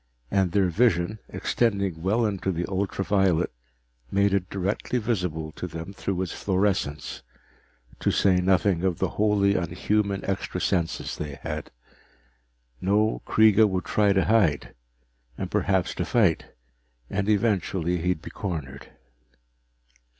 [0.31, 3.51] And their vision, extending well into the ultra violet,
[4.09, 7.21] made it directly visible to them through its fluorescence
[7.99, 11.69] to say nothing of the wholly unhuman extra senses they had.
[12.81, 14.73] No, Kreega would try to hide,
[15.37, 16.45] and perhaps to fight,
[17.07, 18.89] and eventually he'd be cornered.